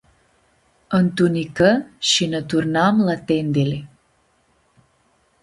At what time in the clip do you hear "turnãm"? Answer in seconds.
2.49-2.95